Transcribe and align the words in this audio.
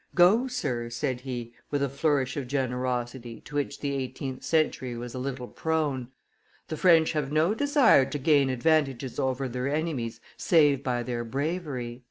"Go, 0.15 0.47
sir," 0.47 0.89
said 0.89 1.21
he, 1.21 1.53
with 1.69 1.83
a 1.83 1.87
flourish 1.87 2.35
of 2.35 2.47
generosity 2.47 3.39
to 3.41 3.53
which 3.53 3.81
the 3.81 3.93
eighteenth 3.93 4.41
century 4.41 4.97
was 4.97 5.13
a 5.13 5.19
little 5.19 5.47
prone, 5.47 6.07
"the 6.69 6.75
French 6.75 7.11
have 7.11 7.31
no 7.31 7.53
desire 7.53 8.05
to 8.05 8.17
gain 8.17 8.49
advantages 8.49 9.19
over 9.19 9.47
their 9.47 9.67
enemies 9.67 10.19
save 10.37 10.81
by 10.83 11.03
their 11.03 11.23
bravery." 11.23 11.99